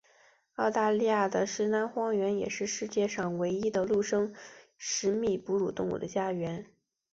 [0.55, 4.33] 澳大利亚的石楠荒原也是世界上唯一的陆生
[4.75, 6.65] 食蜜哺乳动物的家园。